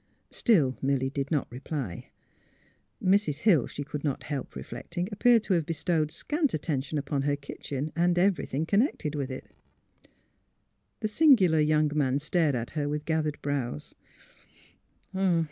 [0.31, 2.07] Still Milly did not reply.
[3.03, 3.41] Mrs.
[3.41, 7.91] Hill, she could not help reflecting, appeared to have bestowed scant attention upon her kitchen
[7.95, 9.45] and everything connected with it.
[11.01, 13.93] The singular young man stared at Her with gathered brows.